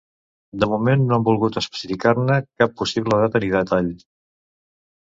[0.63, 3.97] De moment no han volgut especificar-ne cap possible data ni detall.